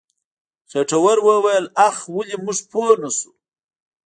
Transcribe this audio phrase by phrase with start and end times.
[0.71, 3.31] خېټور وويل اخ ولې موږ پوه نه شو.